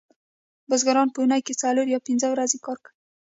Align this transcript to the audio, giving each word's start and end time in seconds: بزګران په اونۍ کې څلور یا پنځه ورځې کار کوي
بزګران 0.69 1.07
په 1.11 1.19
اونۍ 1.21 1.41
کې 1.45 1.59
څلور 1.61 1.85
یا 1.93 1.99
پنځه 2.07 2.27
ورځې 2.31 2.57
کار 2.65 2.77
کوي 2.83 2.93